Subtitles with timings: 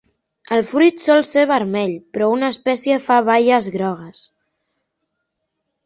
[0.55, 4.27] El fruit sol ser vermell, però una espècie fa baies grogues.